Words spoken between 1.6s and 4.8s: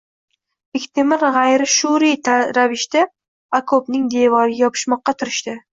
shuuriy ravishda okopning devoriga